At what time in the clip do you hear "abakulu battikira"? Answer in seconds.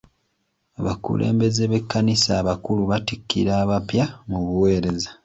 2.41-3.51